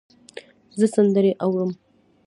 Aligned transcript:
زه 0.79 0.85
سندرې 0.95 1.31
اورم. 1.45 1.71